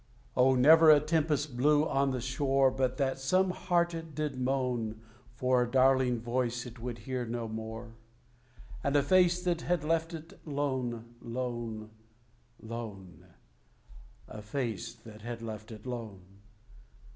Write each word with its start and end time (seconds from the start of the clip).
Oh! 0.35 0.55
never 0.55 0.89
a 0.89 0.99
tempest 0.99 1.55
blew 1.55 1.87
on 1.87 2.09
the 2.09 2.19
shore 2.21 2.71
But 2.71 2.97
that 2.97 3.19
some 3.19 3.51
heart 3.51 3.93
did 4.15 4.41
moan 4.41 4.99
For 5.35 5.61
a 5.61 5.69
darling 5.69 6.19
voice 6.21 6.65
it 6.65 6.79
would 6.79 6.97
hear 6.97 7.23
no 7.23 7.47
more 7.47 7.97
And 8.83 8.95
a 8.95 9.03
face 9.03 9.39
that 9.43 9.61
had 9.61 9.83
left 9.83 10.11
it 10.15 10.39
lone, 10.43 11.13
lone, 11.21 11.91
lone 12.59 13.25
A 14.27 14.41
face 14.41 14.91
that 14.91 15.21
had 15.21 15.43
left 15.43 15.71
it 15.71 15.85
lone! 15.85 16.41